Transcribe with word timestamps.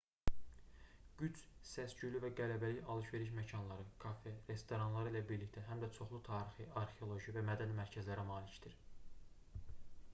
qüds 1.17 1.41
səs-küylü 1.71 2.21
və 2.21 2.29
qələbəlik 2.39 2.87
alış-veriş 2.93 3.29
məkanları 3.39 3.85
kafe 4.05 4.33
restoranları 4.47 5.11
ilə 5.11 5.21
birlikdə 5.31 5.63
həm 5.67 5.83
də 5.83 5.89
çoxlu 5.97 6.21
tarixi 6.29 6.65
arxeoloji 6.85 7.35
və 7.35 7.43
mədəni 7.51 7.77
mərkəzlərə 7.81 8.25
malikdir 8.31 8.75